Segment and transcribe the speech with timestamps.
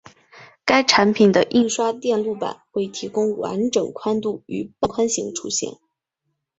[0.65, 5.77] 该产品的印刷电路板会提供完整宽度与半宽型出现。